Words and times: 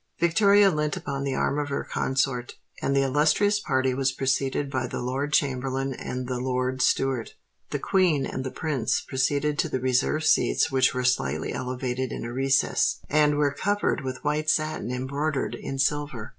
Victoria 0.19 0.71
leant 0.71 0.97
upon 0.97 1.23
the 1.23 1.35
arm 1.35 1.59
of 1.59 1.69
her 1.69 1.83
consort; 1.83 2.55
and 2.81 2.95
the 2.95 3.03
illustrious 3.03 3.59
party 3.59 3.93
was 3.93 4.11
preceded 4.11 4.67
by 4.71 4.87
the 4.87 4.99
Lord 4.99 5.31
Chamberlain 5.31 5.93
and 5.93 6.27
the 6.27 6.39
Lord 6.39 6.81
Steward. 6.81 7.33
The 7.69 7.77
Queen 7.77 8.25
and 8.25 8.43
the 8.43 8.49
Prince 8.49 9.01
proceeded 9.01 9.59
to 9.59 9.69
the 9.69 9.79
reserved 9.79 10.25
seats 10.25 10.71
which 10.71 10.95
were 10.95 11.03
slightly 11.03 11.53
elevated 11.53 12.11
in 12.11 12.25
a 12.25 12.33
recess, 12.33 12.97
and 13.11 13.37
were 13.37 13.53
covered 13.53 14.01
with 14.03 14.23
white 14.23 14.49
satin 14.49 14.89
embroidered 14.89 15.53
in 15.53 15.77
silver. 15.77 16.29